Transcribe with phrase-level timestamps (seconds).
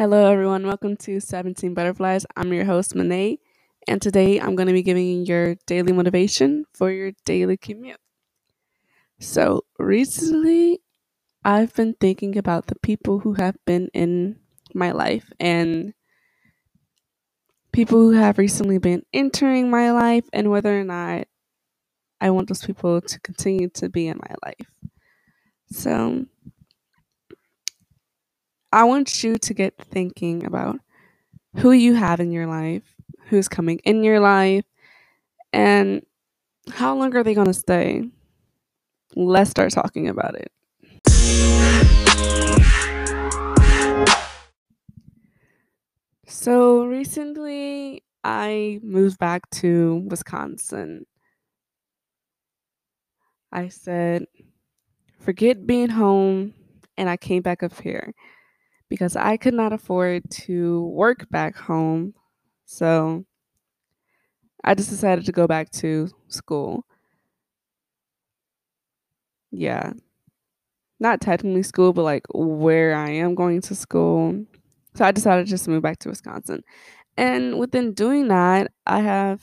[0.00, 0.66] Hello, everyone.
[0.66, 2.24] Welcome to 17 Butterflies.
[2.34, 3.36] I'm your host, Minae,
[3.86, 8.00] and today I'm going to be giving you your daily motivation for your daily commute.
[9.18, 10.80] So, recently,
[11.44, 14.38] I've been thinking about the people who have been in
[14.72, 15.92] my life and
[17.70, 21.28] people who have recently been entering my life and whether or not
[22.22, 24.70] I want those people to continue to be in my life.
[25.70, 26.24] So,
[28.72, 30.78] I want you to get thinking about
[31.56, 34.64] who you have in your life, who's coming in your life,
[35.52, 36.06] and
[36.70, 38.04] how long are they going to stay?
[39.16, 40.52] Let's start talking about it.
[46.28, 51.06] So recently, I moved back to Wisconsin.
[53.50, 54.26] I said,
[55.18, 56.54] forget being home,
[56.96, 58.14] and I came back up here
[58.90, 62.14] because I could not afford to work back home.
[62.66, 63.26] So
[64.64, 66.84] I just decided to go back to school.
[69.52, 69.92] Yeah.
[70.98, 74.44] Not technically school, but like where I am going to school.
[74.94, 76.62] So I decided just to move back to Wisconsin.
[77.16, 79.42] And within doing that, I have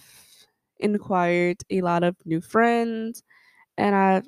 [0.79, 3.23] inquired a lot of new friends
[3.77, 4.27] and I've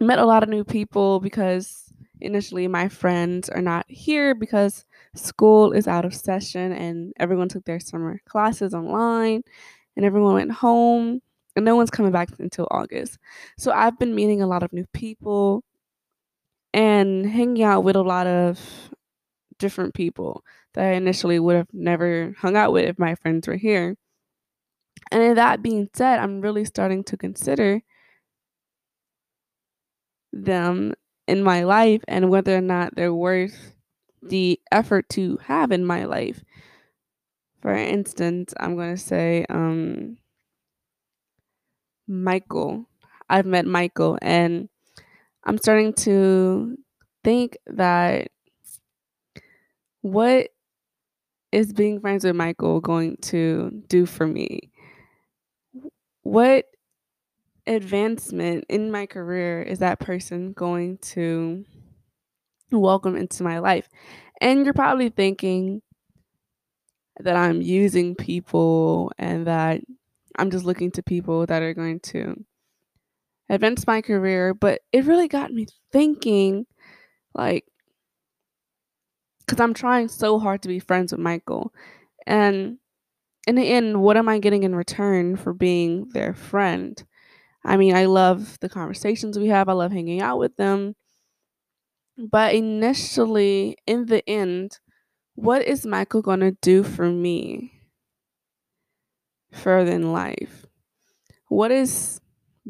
[0.00, 1.91] met a lot of new people because
[2.22, 4.84] initially my friends are not here because
[5.14, 9.42] school is out of session and everyone took their summer classes online
[9.96, 11.20] and everyone went home
[11.56, 13.18] and no one's coming back until August.
[13.58, 15.64] So I've been meeting a lot of new people
[16.72, 18.58] and hanging out with a lot of
[19.58, 20.42] different people
[20.74, 23.96] that I initially would have never hung out with if my friends were here.
[25.10, 27.82] And that being said, I'm really starting to consider
[30.32, 30.94] them
[31.26, 33.74] in my life and whether or not they're worth
[34.22, 36.42] the effort to have in my life.
[37.60, 40.18] For instance, I'm going to say um,
[42.06, 42.86] Michael.
[43.28, 44.68] I've met Michael and
[45.44, 46.76] I'm starting to
[47.24, 48.28] think that
[50.02, 50.48] what
[51.52, 54.72] is being friends with Michael going to do for me?
[56.22, 56.66] What
[57.66, 61.64] advancement in my career is that person going to
[62.70, 63.88] welcome into my life?
[64.40, 65.82] And you're probably thinking
[67.20, 69.80] that I'm using people and that
[70.36, 72.44] I'm just looking to people that are going to
[73.48, 74.54] advance my career.
[74.54, 76.66] But it really got me thinking
[77.34, 77.64] like,
[79.46, 81.72] because I'm trying so hard to be friends with Michael.
[82.26, 82.78] And
[83.46, 87.02] in the end, what am I getting in return for being their friend?
[87.64, 90.94] I mean, I love the conversations we have, I love hanging out with them.
[92.18, 94.78] But initially, in the end,
[95.34, 97.72] what is Michael going to do for me
[99.52, 100.66] further in life?
[101.48, 102.20] What is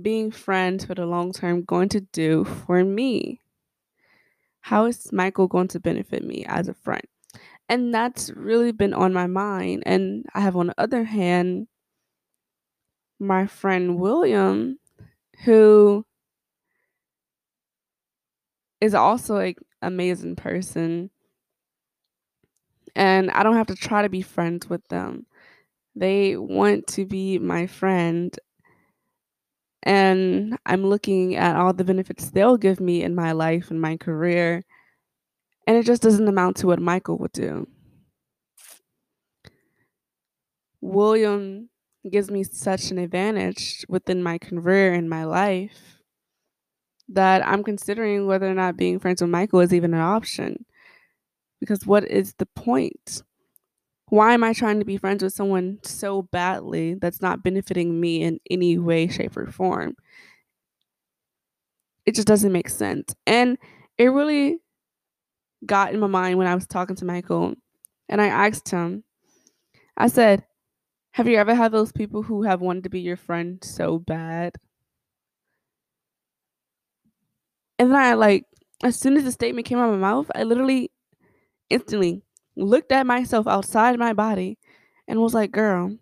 [0.01, 3.41] being friends for the long term going to do for me?
[4.61, 7.03] How is Michael going to benefit me as a friend?
[7.69, 9.83] And that's really been on my mind.
[9.87, 11.67] And I have, on the other hand,
[13.19, 14.79] my friend William,
[15.45, 16.05] who
[18.81, 21.11] is also an amazing person.
[22.95, 25.27] And I don't have to try to be friends with them.
[25.95, 28.37] They want to be my friend.
[29.83, 33.97] And I'm looking at all the benefits they'll give me in my life and my
[33.97, 34.65] career.
[35.67, 37.67] And it just doesn't amount to what Michael would do.
[40.81, 41.69] William
[42.11, 46.03] gives me such an advantage within my career and my life
[47.09, 50.65] that I'm considering whether or not being friends with Michael is even an option.
[51.61, 53.23] Because what is the point?
[54.09, 58.23] Why am I trying to be friends with someone so badly that's not benefiting me
[58.23, 59.95] in any way, shape, or form?
[62.05, 63.15] It just doesn't make sense.
[63.27, 63.59] And
[63.97, 64.59] it really
[65.65, 67.55] got in my mind when I was talking to Michael
[68.09, 69.05] and I asked him,
[69.97, 70.45] I said,
[71.13, 74.55] Have you ever had those people who have wanted to be your friend so bad?
[77.79, 78.47] And then I like,
[78.83, 80.91] as soon as the statement came out of my mouth, I literally
[81.71, 82.23] instantly
[82.57, 84.59] looked at myself outside my body
[85.09, 85.99] and was like, girl,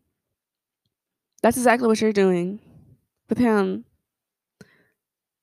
[1.42, 2.60] that's exactly what you're doing
[3.28, 3.84] with him.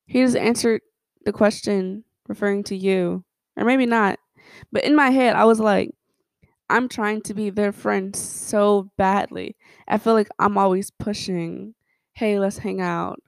[0.06, 0.80] He just answered
[1.24, 3.24] the question referring to you,
[3.56, 4.18] or maybe not.
[4.72, 5.90] But in my head, I was like,
[6.70, 9.56] I'm trying to be their friend so badly.
[9.86, 11.74] I feel like I'm always pushing,
[12.14, 13.20] hey, let's hang out.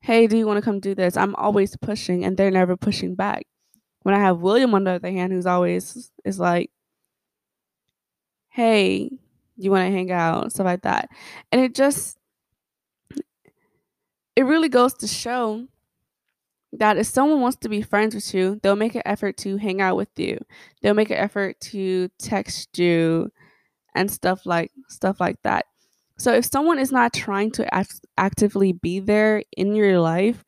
[0.00, 1.16] Hey, do you want to come do this?
[1.16, 3.46] I'm always pushing and they're never pushing back.
[4.02, 6.70] When I have William on the other hand, who's always is like,
[8.50, 9.10] hey,
[9.56, 11.08] you want to hang out, stuff like that.
[11.50, 12.18] And it just,
[14.36, 15.66] it really goes to show
[16.78, 19.80] that if someone wants to be friends with you, they'll make an effort to hang
[19.80, 20.38] out with you.
[20.82, 23.30] They'll make an effort to text you
[23.94, 25.66] and stuff like stuff like that.
[26.18, 30.44] So if someone is not trying to act- actively be there in your life,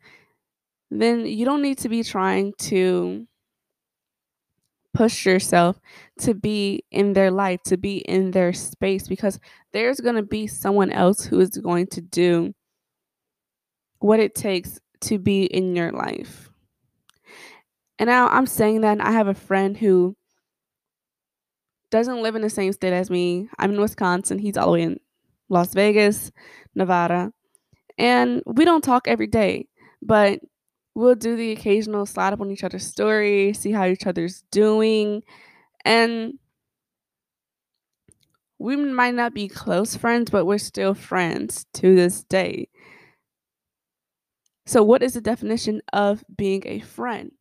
[0.90, 3.26] then you don't need to be trying to
[4.94, 5.78] push yourself
[6.20, 9.38] to be in their life, to be in their space because
[9.72, 12.54] there's going to be someone else who is going to do
[13.98, 16.50] what it takes to be in your life.
[17.98, 20.16] And now I'm saying that I have a friend who
[21.90, 23.48] doesn't live in the same state as me.
[23.58, 24.38] I'm in Wisconsin.
[24.38, 25.00] He's all the way in
[25.48, 26.32] Las Vegas,
[26.74, 27.32] Nevada.
[27.98, 29.68] And we don't talk every day,
[30.02, 30.40] but
[30.94, 35.22] we'll do the occasional slide up on each other's story, see how each other's doing.
[35.84, 36.34] And
[38.58, 42.68] we might not be close friends, but we're still friends to this day.
[44.66, 47.32] So, what is the definition of being a friend?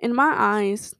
[0.00, 0.94] In my eyes,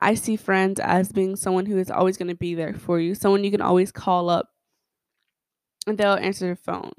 [0.00, 3.14] I see friends as being someone who is always going to be there for you,
[3.14, 4.48] someone you can always call up
[5.86, 6.92] and they'll answer the phone.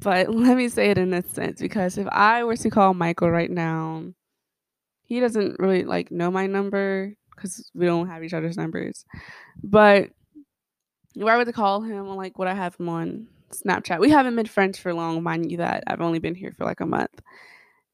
[0.00, 3.30] But let me say it in this sense because if I were to call Michael
[3.30, 4.04] right now,
[5.02, 9.04] he doesn't really like know my number because we don't have each other's numbers.
[9.62, 10.10] But
[11.16, 13.28] if I were to call him, like, would I have him on
[13.62, 14.00] Snapchat?
[14.00, 15.58] We haven't been friends for long, mind you.
[15.58, 17.20] That I've only been here for like a month,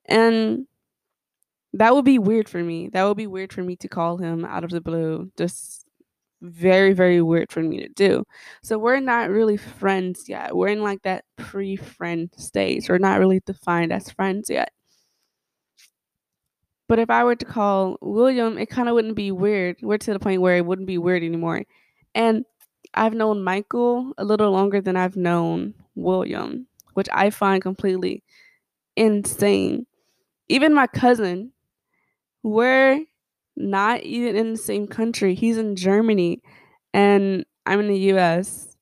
[0.07, 0.67] and
[1.75, 2.89] that would be weird for me.
[2.89, 5.31] That would be weird for me to call him out of the blue.
[5.37, 5.87] Just
[6.43, 8.25] very, very weird for me to do.
[8.63, 10.57] So we're not really friends yet.
[10.57, 12.89] We're in like that pre friend stage.
[12.89, 14.71] We're not really defined as friends yet.
[16.89, 19.77] But if I were to call William, it kind of wouldn't be weird.
[19.81, 21.63] We're to the point where it wouldn't be weird anymore.
[22.17, 22.45] And
[22.95, 28.23] I've known Michael a little longer than I've known William, which I find completely
[28.97, 29.87] insane.
[30.49, 31.53] Even my cousin,
[32.43, 33.05] we're
[33.57, 35.35] not even in the same country.
[35.35, 36.43] He's in Germany
[36.95, 38.77] and I'm in the US.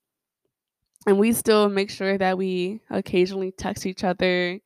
[1.07, 4.61] And we still make sure that we occasionally text each other.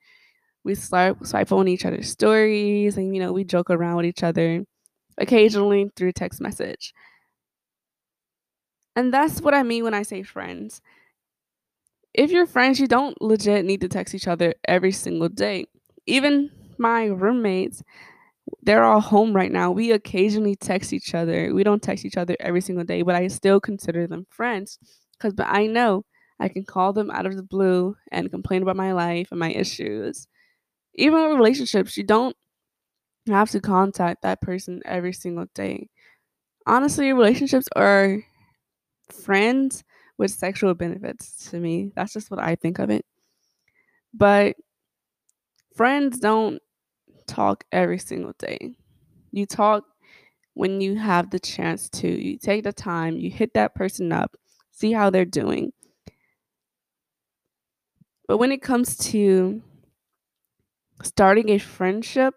[0.65, 4.23] We start swipe on each other's stories and you know, we joke around with each
[4.23, 4.65] other
[5.19, 6.95] occasionally through text message.
[8.97, 10.81] And that's what I mean when I say friends.
[12.15, 15.67] If you're friends, you don't legit need to text each other every single day.
[16.07, 17.83] Even my roommates,
[18.63, 19.71] they're all home right now.
[19.73, 21.55] We occasionally text each other.
[21.55, 24.79] We don't text each other every single day, but I still consider them friends
[25.15, 26.05] because but I know
[26.41, 29.53] I can call them out of the blue and complain about my life and my
[29.53, 30.27] issues.
[30.97, 32.37] Even with relationships, you don't
[33.29, 35.89] have to contact that person every single day.
[36.67, 38.23] Honestly, relationships are
[39.13, 39.85] friends
[40.19, 41.93] with sexual benefits to me.
[41.95, 43.05] That's just what I think of it.
[44.15, 44.57] But
[45.75, 46.61] friends don't
[47.27, 48.77] talk every single day.
[49.31, 49.85] You talk
[50.55, 52.09] when you have the chance to.
[52.09, 54.37] You take the time, you hit that person up,
[54.71, 55.73] see how they're doing.
[58.29, 59.63] But when it comes to
[61.03, 62.35] starting a friendship,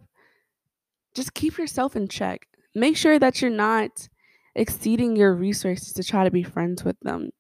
[1.13, 2.48] just keep yourself in check.
[2.74, 4.09] Make sure that you're not
[4.56, 7.31] exceeding your resources to try to be friends with them.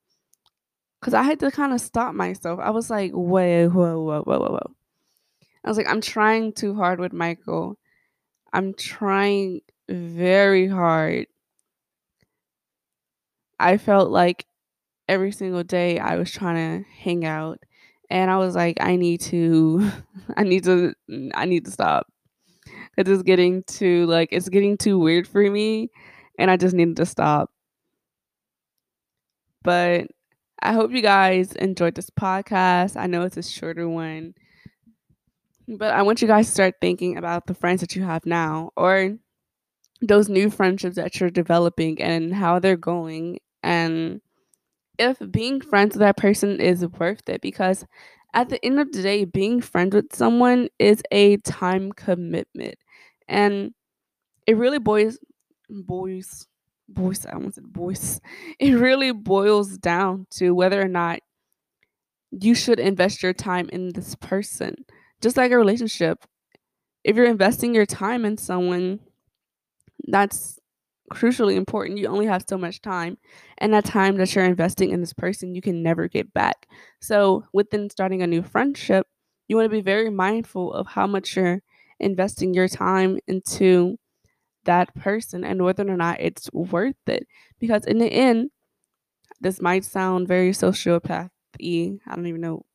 [0.99, 2.59] Because I had to kind of stop myself.
[2.61, 4.75] I was like, whoa, whoa, whoa, whoa, whoa, whoa.
[5.63, 7.77] I was like, I'm trying too hard with Michael.
[8.53, 11.27] I'm trying very hard.
[13.59, 14.45] I felt like
[15.07, 17.59] every single day I was trying to hang out
[18.09, 19.91] and I was like I need to
[20.37, 20.93] I need to
[21.33, 22.07] I need to stop.
[22.97, 25.89] Cuz it's getting too like it's getting too weird for me
[26.39, 27.51] and I just needed to stop.
[29.63, 30.07] But
[30.61, 32.95] I hope you guys enjoyed this podcast.
[32.97, 34.33] I know it's a shorter one.
[35.67, 38.71] But I want you guys to start thinking about the friends that you have now
[38.77, 39.17] or
[40.01, 44.21] those new friendships that you're developing and how they're going and
[44.99, 47.85] if being friends with that person is worth it because
[48.33, 52.75] at the end of the day being friends with someone is a time commitment
[53.27, 53.73] and
[54.47, 55.19] it really boils
[55.69, 56.47] boys
[56.87, 58.21] boys I almost said boys
[58.59, 61.19] it really boils down to whether or not
[62.31, 64.75] you should invest your time in this person
[65.21, 66.23] just like a relationship.
[67.03, 68.99] If you're investing your time in someone,
[70.07, 70.59] that's
[71.11, 71.97] crucially important.
[71.97, 73.17] You only have so much time,
[73.57, 76.67] and that time that you're investing in this person, you can never get back.
[77.01, 79.07] So, within starting a new friendship,
[79.47, 81.61] you want to be very mindful of how much you're
[81.99, 83.97] investing your time into
[84.65, 87.27] that person and whether or not it's worth it.
[87.59, 88.51] Because in the end,
[89.41, 91.29] this might sound very sociopath
[91.61, 92.65] i don't even know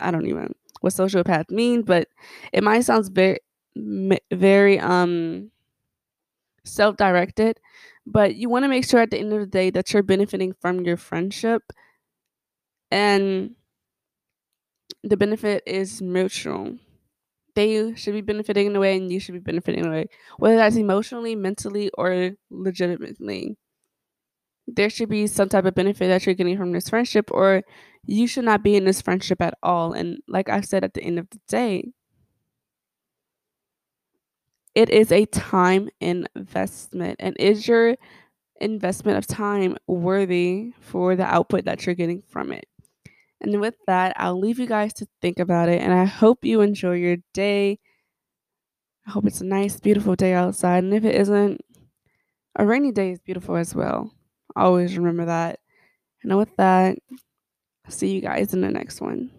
[0.00, 2.08] I don't even what sociopath means, but
[2.52, 3.40] it might sound very
[4.32, 5.50] very um
[6.64, 7.60] self-directed,
[8.06, 10.54] but you want to make sure at the end of the day that you're benefiting
[10.60, 11.62] from your friendship
[12.90, 13.54] and
[15.02, 16.76] the benefit is mutual.
[17.56, 20.06] They should be benefiting in a way and you should be benefiting in a way,
[20.38, 23.56] whether that's emotionally, mentally, or legitimately.
[24.68, 27.62] There should be some type of benefit that you're getting from this friendship, or
[28.04, 29.92] you should not be in this friendship at all.
[29.92, 31.92] And like I said at the end of the day,
[34.74, 37.16] it is a time investment.
[37.20, 37.96] And is your
[38.60, 42.66] investment of time worthy for the output that you're getting from it?
[43.40, 45.80] And with that, I'll leave you guys to think about it.
[45.82, 47.78] And I hope you enjoy your day.
[49.06, 50.84] I hope it's a nice, beautiful day outside.
[50.84, 51.60] And if it isn't,
[52.56, 54.12] a rainy day is beautiful as well.
[54.56, 55.60] Always remember that.
[56.22, 56.98] And with that,
[57.88, 59.30] see you guys in the next one.